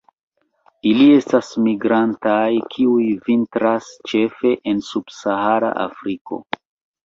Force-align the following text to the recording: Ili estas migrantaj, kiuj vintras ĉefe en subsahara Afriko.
Ili 0.91 1.03
estas 1.17 1.51
migrantaj, 1.65 2.49
kiuj 2.73 3.07
vintras 3.29 3.93
ĉefe 4.15 4.57
en 4.75 4.85
subsahara 4.91 5.75
Afriko. 5.89 6.45